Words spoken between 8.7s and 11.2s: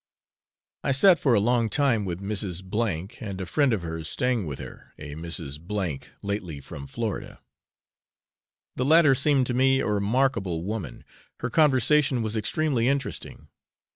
The latter seemed to me a remarkable woman;